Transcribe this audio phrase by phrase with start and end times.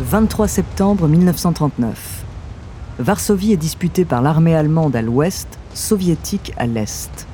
[0.00, 2.24] 23 septembre 1939.
[3.00, 7.26] Varsovie est disputée par l'armée allemande à l'ouest, soviétique à l'est.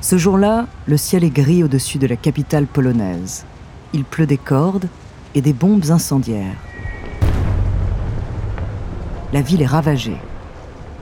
[0.00, 3.44] Ce jour-là, le ciel est gris au-dessus de la capitale polonaise.
[3.92, 4.88] Il pleut des cordes
[5.36, 6.56] et des bombes incendiaires.
[9.32, 10.18] La ville est ravagée.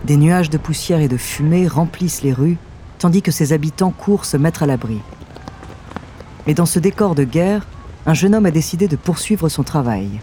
[0.05, 2.59] Des nuages de poussière et de fumée remplissent les rues,
[2.99, 5.01] tandis que ses habitants courent se mettre à l'abri.
[6.47, 7.67] Mais dans ce décor de guerre,
[8.07, 10.21] un jeune homme a décidé de poursuivre son travail.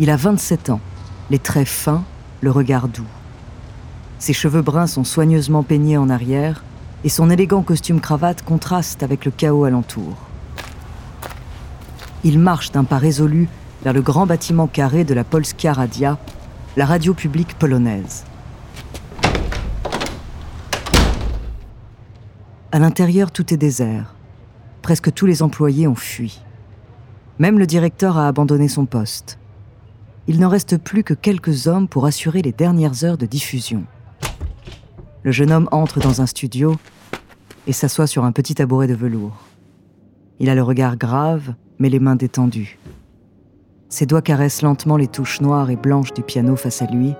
[0.00, 0.80] Il a 27 ans,
[1.30, 2.02] les traits fins,
[2.40, 3.06] le regard doux.
[4.18, 6.64] Ses cheveux bruns sont soigneusement peignés en arrière
[7.04, 10.16] et son élégant costume cravate contraste avec le chaos alentour.
[12.24, 13.48] Il marche d'un pas résolu
[13.84, 16.18] vers le grand bâtiment carré de la Polska Radia,
[16.76, 18.24] la radio publique polonaise.
[22.72, 24.14] À l'intérieur, tout est désert.
[24.82, 26.43] Presque tous les employés ont fui.
[27.38, 29.38] Même le directeur a abandonné son poste.
[30.28, 33.84] Il n'en reste plus que quelques hommes pour assurer les dernières heures de diffusion.
[35.22, 36.76] Le jeune homme entre dans un studio
[37.66, 39.36] et s'assoit sur un petit tabouret de velours.
[40.38, 42.78] Il a le regard grave, mais les mains détendues.
[43.88, 47.14] Ses doigts caressent lentement les touches noires et blanches du piano face à lui.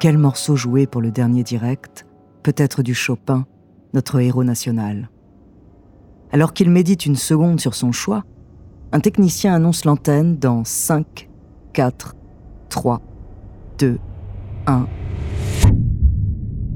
[0.00, 2.06] Quel morceau jouer pour le dernier direct?
[2.42, 3.46] Peut-être du Chopin,
[3.94, 5.10] notre héros national.
[6.32, 8.24] Alors qu'il médite une seconde sur son choix,
[8.96, 11.28] un technicien annonce l'antenne dans 5,
[11.74, 12.16] 4,
[12.70, 13.02] 3,
[13.78, 13.98] 2,
[14.66, 14.86] 1.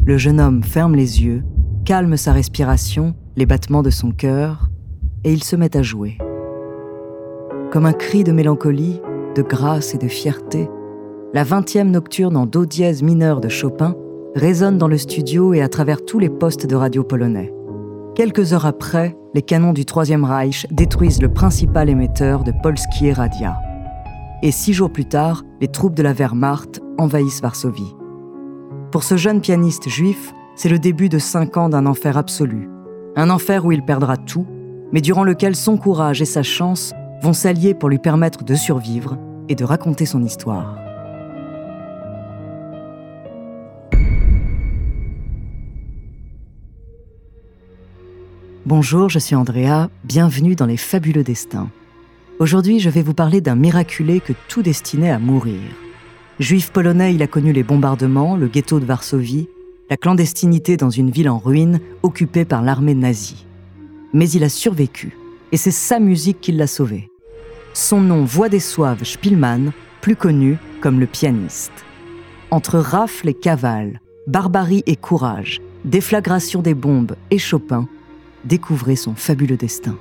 [0.04, 1.42] Le jeune homme ferme les yeux,
[1.86, 4.68] calme sa respiration, les battements de son cœur,
[5.24, 6.18] et il se met à jouer.
[7.72, 9.00] Comme un cri de mélancolie,
[9.34, 10.68] de grâce et de fierté,
[11.32, 13.96] la vingtième nocturne en do dièse mineur de Chopin
[14.34, 17.50] résonne dans le studio et à travers tous les postes de radio polonais.
[18.14, 23.60] Quelques heures après, les canons du Troisième Reich détruisent le principal émetteur de Polskie Radia.
[24.42, 27.94] Et six jours plus tard, les troupes de la Wehrmacht envahissent Varsovie.
[28.90, 32.68] Pour ce jeune pianiste juif, c'est le début de cinq ans d'un enfer absolu.
[33.16, 34.46] Un enfer où il perdra tout,
[34.92, 36.92] mais durant lequel son courage et sa chance
[37.22, 39.16] vont s'allier pour lui permettre de survivre
[39.48, 40.89] et de raconter son histoire.
[48.66, 51.70] Bonjour, je suis Andrea, bienvenue dans Les Fabuleux Destins.
[52.38, 55.62] Aujourd'hui, je vais vous parler d'un miraculé que tout destinait à mourir.
[56.38, 59.48] Juif polonais, il a connu les bombardements, le ghetto de Varsovie,
[59.88, 63.46] la clandestinité dans une ville en ruine occupée par l'armée nazie.
[64.12, 65.16] Mais il a survécu,
[65.52, 67.08] et c'est sa musique qui l'a sauvé.
[67.72, 69.72] Son nom, Voix des Soives Spielmann,
[70.02, 71.72] plus connu comme le pianiste.
[72.50, 77.88] Entre rafles et cavales, barbarie et courage, déflagration des bombes et Chopin,
[78.44, 79.96] découvrez son fabuleux destin.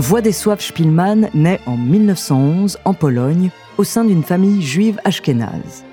[0.00, 5.84] Władysław Spielmann naît en 1911 en Pologne au sein d'une famille juive ashkénaze.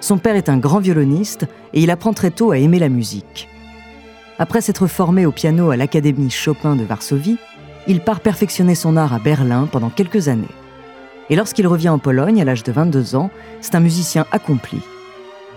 [0.00, 3.50] Son père est un grand violoniste et il apprend très tôt à aimer la musique.
[4.38, 7.36] Après s'être formé au piano à l'Académie Chopin de Varsovie,
[7.86, 10.46] il part perfectionner son art à Berlin pendant quelques années.
[11.28, 13.30] Et lorsqu'il revient en Pologne à l'âge de 22 ans,
[13.60, 14.80] c'est un musicien accompli.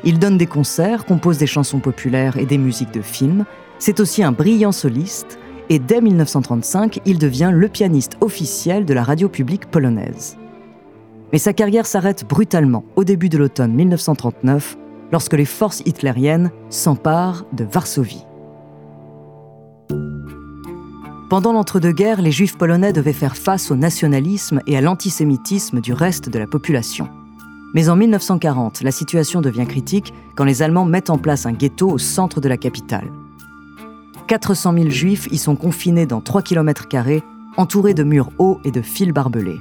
[0.04, 3.46] Il donne des concerts, compose des chansons populaires et des musiques de films.
[3.78, 9.04] C'est aussi un brillant soliste et dès 1935, il devient le pianiste officiel de la
[9.04, 10.38] radio publique polonaise.
[11.32, 14.78] Mais sa carrière s'arrête brutalement au début de l'automne 1939,
[15.12, 18.26] lorsque les forces hitlériennes s'emparent de Varsovie.
[21.30, 26.30] Pendant l'entre-deux-guerres, les juifs polonais devaient faire face au nationalisme et à l'antisémitisme du reste
[26.30, 27.08] de la population.
[27.76, 31.88] Mais en 1940, la situation devient critique quand les Allemands mettent en place un ghetto
[31.88, 33.12] au centre de la capitale.
[34.30, 36.86] 400 000 juifs y sont confinés dans 3 km,
[37.58, 39.60] entourés de murs hauts et de fils barbelés.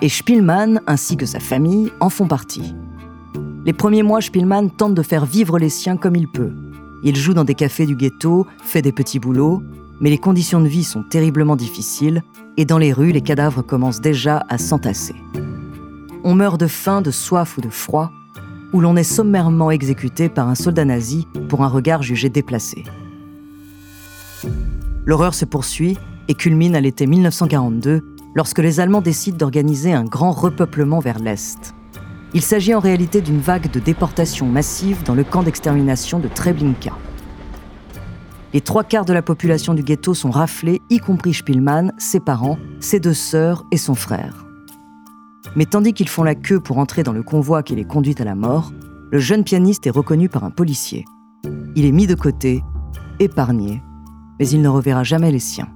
[0.00, 2.72] Et Spielmann, ainsi que sa famille, en font partie.
[3.64, 6.52] Les premiers mois, Spielmann tente de faire vivre les siens comme il peut.
[7.02, 9.60] Il joue dans des cafés du ghetto, fait des petits boulots,
[10.00, 12.22] mais les conditions de vie sont terriblement difficiles
[12.56, 15.16] et dans les rues, les cadavres commencent déjà à s'entasser.
[16.22, 18.12] On meurt de faim, de soif ou de froid,
[18.72, 22.84] ou l'on est sommairement exécuté par un soldat nazi pour un regard jugé déplacé.
[25.06, 25.98] L'horreur se poursuit
[26.28, 28.02] et culmine à l'été 1942,
[28.34, 31.74] lorsque les Allemands décident d'organiser un grand repeuplement vers l'Est.
[32.32, 36.92] Il s'agit en réalité d'une vague de déportation massive dans le camp d'extermination de Treblinka.
[38.52, 42.58] Les trois quarts de la population du ghetto sont raflés, y compris Spielmann, ses parents,
[42.80, 44.44] ses deux sœurs et son frère.
[45.56, 48.24] Mais tandis qu'ils font la queue pour entrer dans le convoi qui les conduit à
[48.24, 48.72] la mort,
[49.10, 51.04] le jeune pianiste est reconnu par un policier.
[51.76, 52.62] Il est mis de côté,
[53.20, 53.80] épargné,
[54.38, 55.68] mais il ne reverra jamais les siens.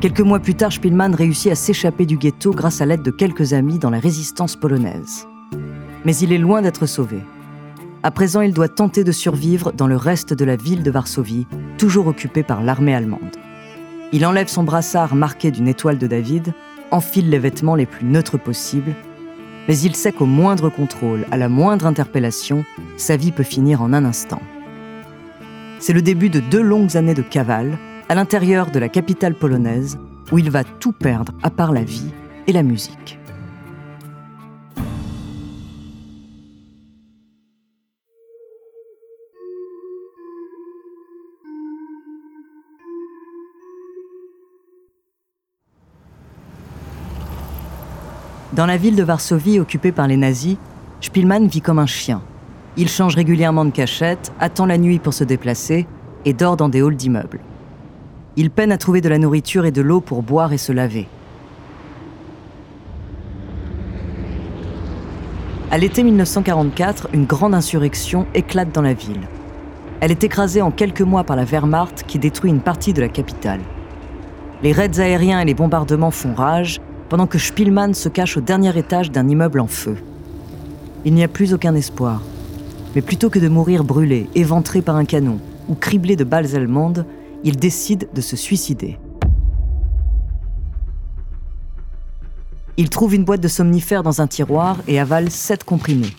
[0.00, 3.52] Quelques mois plus tard, Spielmann réussit à s'échapper du ghetto grâce à l'aide de quelques
[3.52, 5.28] amis dans la résistance polonaise.
[6.04, 7.20] Mais il est loin d'être sauvé.
[8.02, 11.46] À présent, il doit tenter de survivre dans le reste de la ville de Varsovie,
[11.78, 13.36] toujours occupée par l'armée allemande.
[14.12, 16.52] Il enlève son brassard marqué d'une étoile de David,
[16.90, 18.96] enfile les vêtements les plus neutres possibles,
[19.68, 22.64] mais il sait qu'au moindre contrôle, à la moindre interpellation,
[22.96, 24.42] sa vie peut finir en un instant.
[25.82, 27.76] C'est le début de deux longues années de cavale,
[28.08, 29.98] à l'intérieur de la capitale polonaise,
[30.30, 32.06] où il va tout perdre à part la vie
[32.46, 33.18] et la musique.
[48.52, 50.58] Dans la ville de Varsovie occupée par les nazis,
[51.00, 52.22] Spielmann vit comme un chien.
[52.76, 55.86] Il change régulièrement de cachette, attend la nuit pour se déplacer
[56.24, 57.40] et dort dans des halls d'immeubles.
[58.36, 61.06] Il peine à trouver de la nourriture et de l'eau pour boire et se laver.
[65.70, 69.28] À l'été 1944, une grande insurrection éclate dans la ville.
[70.00, 73.08] Elle est écrasée en quelques mois par la Wehrmacht qui détruit une partie de la
[73.08, 73.60] capitale.
[74.62, 78.76] Les raids aériens et les bombardements font rage pendant que Spielmann se cache au dernier
[78.78, 79.96] étage d'un immeuble en feu.
[81.04, 82.22] Il n'y a plus aucun espoir.
[82.94, 87.06] Mais plutôt que de mourir brûlé, éventré par un canon ou criblé de balles allemandes,
[87.44, 88.98] il décide de se suicider.
[92.76, 96.14] Il trouve une boîte de somnifères dans un tiroir et avale sept comprimés.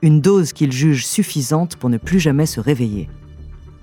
[0.00, 3.08] Une dose qu'il juge suffisante pour ne plus jamais se réveiller.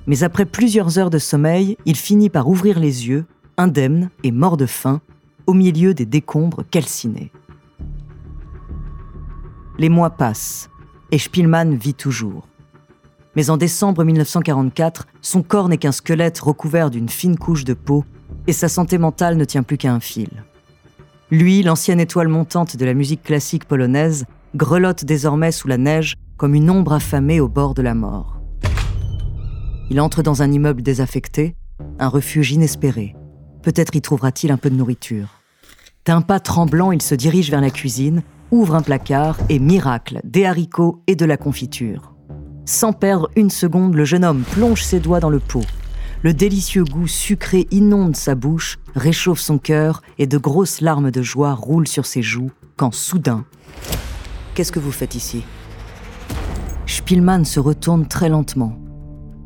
[0.07, 3.25] Mais après plusieurs heures de sommeil, il finit par ouvrir les yeux,
[3.57, 5.01] indemne et mort de faim,
[5.45, 7.31] au milieu des décombres calcinés.
[9.77, 10.69] Les mois passent
[11.11, 12.47] et Spielmann vit toujours.
[13.35, 18.03] Mais en décembre 1944, son corps n'est qu'un squelette recouvert d'une fine couche de peau
[18.47, 20.29] et sa santé mentale ne tient plus qu'à un fil.
[21.31, 24.25] Lui, l'ancienne étoile montante de la musique classique polonaise,
[24.55, 28.41] grelotte désormais sous la neige comme une ombre affamée au bord de la mort.
[29.91, 31.55] Il entre dans un immeuble désaffecté,
[31.99, 33.15] un refuge inespéré.
[33.61, 35.41] Peut-être y trouvera-t-il un peu de nourriture.
[36.05, 40.45] D'un pas tremblant, il se dirige vers la cuisine, ouvre un placard et miracle, des
[40.45, 42.13] haricots et de la confiture.
[42.65, 45.65] Sans perdre une seconde, le jeune homme plonge ses doigts dans le pot.
[46.21, 51.21] Le délicieux goût sucré inonde sa bouche, réchauffe son cœur et de grosses larmes de
[51.21, 53.45] joie roulent sur ses joues quand soudain...
[54.53, 55.43] Qu'est-ce que vous faites ici?
[56.85, 58.77] Spielmann se retourne très lentement.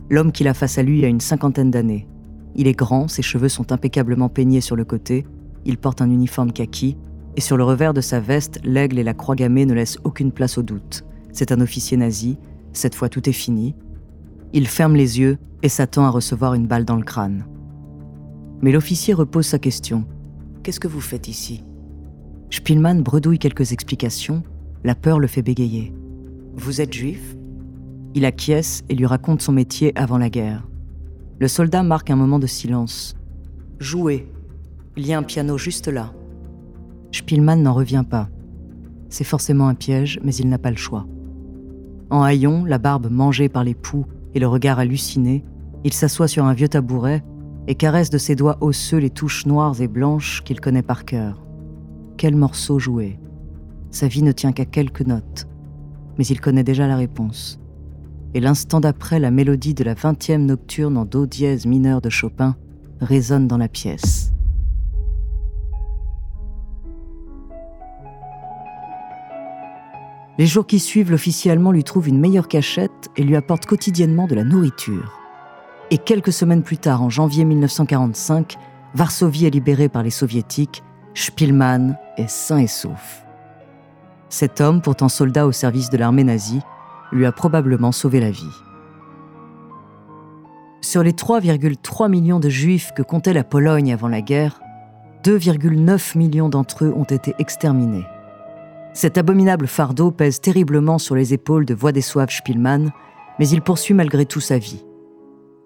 [0.10, 2.08] L'homme qu'il a face à lui a une cinquantaine d'années.
[2.56, 5.26] Il est grand, ses cheveux sont impeccablement peignés sur le côté,
[5.66, 6.98] il porte un uniforme kaki,
[7.36, 10.32] et sur le revers de sa veste, l'aigle et la croix gammée ne laissent aucune
[10.32, 11.04] place au doute.
[11.32, 12.38] C'est un officier nazi,
[12.74, 13.76] cette fois tout est fini.
[14.54, 17.46] Il ferme les yeux et s'attend à recevoir une balle dans le crâne.
[18.62, 20.06] Mais l'officier repose sa question.
[20.62, 21.64] Qu'est-ce que vous faites ici?
[22.50, 24.44] Spielmann bredouille quelques explications,
[24.84, 25.94] la peur le fait bégayer.
[26.56, 27.36] Vous êtes juif?
[28.14, 30.68] Il acquiesce et lui raconte son métier avant la guerre.
[31.40, 33.16] Le soldat marque un moment de silence.
[33.80, 34.32] Jouez,
[34.96, 36.14] il y a un piano juste là.
[37.18, 38.30] Spielmann n'en revient pas.
[39.10, 41.06] C'est forcément un piège, mais il n'a pas le choix.
[42.10, 45.44] En haillon, la barbe mangée par les poux et le regard halluciné,
[45.84, 47.24] il s'assoit sur un vieux tabouret
[47.68, 51.46] et caresse de ses doigts osseux les touches noires et blanches qu'il connaît par cœur.
[52.18, 53.20] Quel morceau jouer
[53.92, 55.48] Sa vie ne tient qu'à quelques notes,
[56.18, 57.60] mais il connaît déjà la réponse.
[58.34, 62.56] Et l'instant d'après, la mélodie de la vingtième nocturne en do dièse mineur de Chopin
[63.00, 64.33] résonne dans la pièce.
[70.40, 74.26] Les jours qui suivent, l'officier allemand lui trouve une meilleure cachette et lui apporte quotidiennement
[74.26, 75.20] de la nourriture.
[75.92, 78.58] Et quelques semaines plus tard, en janvier 1945,
[78.96, 83.24] Varsovie est libérée par les soviétiques, Spielmann est sain et sauf.
[84.30, 86.62] Cet homme, pourtant soldat au service de l'armée nazie,
[87.12, 88.50] lui a probablement sauvé la vie.
[90.82, 94.60] Sur les 3,3 millions de juifs que comptait la Pologne avant la guerre,
[95.24, 98.06] 2,9 millions d'entre eux ont été exterminés.
[98.94, 102.92] Cet abominable fardeau pèse terriblement sur les épaules de Władysław Spielmann,
[103.40, 104.86] mais il poursuit malgré tout sa vie.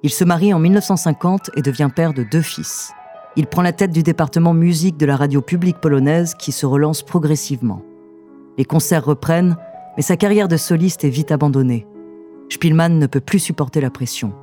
[0.01, 2.93] Il se marie en 1950 et devient père de deux fils.
[3.35, 7.03] Il prend la tête du département musique de la radio publique polonaise qui se relance
[7.03, 7.81] progressivement.
[8.57, 9.57] Les concerts reprennent,
[9.97, 11.85] mais sa carrière de soliste est vite abandonnée.
[12.49, 14.33] Spielmann ne peut plus supporter la pression.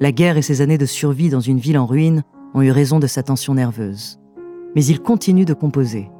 [0.00, 2.24] La guerre et ses années de survie dans une ville en ruine
[2.54, 4.18] ont eu raison de sa tension nerveuse.
[4.74, 6.10] Mais il continue de composer.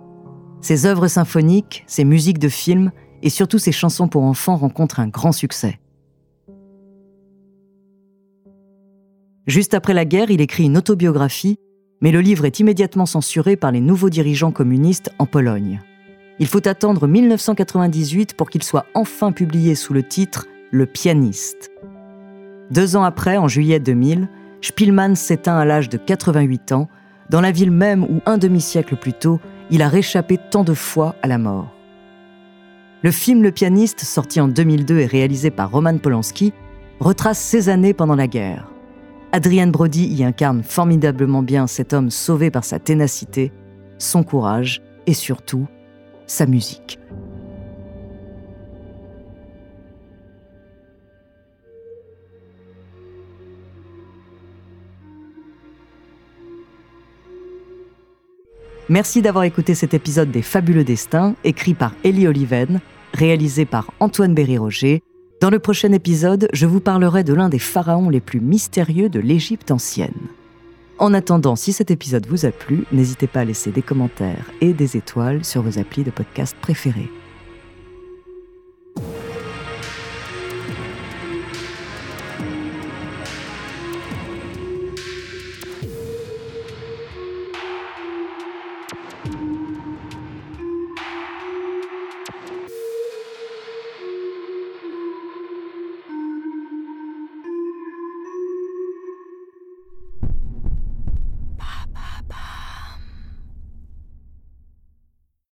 [0.60, 5.08] Ses œuvres symphoniques, ses musiques de films et surtout ses chansons pour enfants rencontrent un
[5.08, 5.80] grand succès.
[9.46, 11.58] Juste après la guerre, il écrit une autobiographie,
[12.00, 15.80] mais le livre est immédiatement censuré par les nouveaux dirigeants communistes en Pologne.
[16.38, 21.70] Il faut attendre 1998 pour qu'il soit enfin publié sous le titre Le pianiste.
[22.70, 24.28] Deux ans après, en juillet 2000,
[24.62, 26.88] Spielmann s'éteint à l'âge de 88 ans,
[27.28, 31.14] dans la ville même où un demi-siècle plus tôt, il a réchappé tant de fois
[31.22, 31.68] à la mort.
[33.02, 36.52] Le film Le pianiste, sorti en 2002 et réalisé par Roman Polanski,
[36.98, 38.70] retrace ses années pendant la guerre.
[39.32, 43.52] Adrien Brody y incarne formidablement bien cet homme sauvé par sa ténacité,
[43.98, 45.66] son courage et surtout
[46.26, 46.98] sa musique.
[58.90, 62.80] Merci d'avoir écouté cet épisode des Fabuleux Destins, écrit par Elie Oliven,
[63.14, 65.04] réalisé par Antoine Berry-Roger.
[65.40, 69.20] Dans le prochain épisode, je vous parlerai de l'un des pharaons les plus mystérieux de
[69.20, 70.26] l'Égypte ancienne.
[70.98, 74.72] En attendant, si cet épisode vous a plu, n'hésitez pas à laisser des commentaires et
[74.72, 77.10] des étoiles sur vos applis de podcast préférés.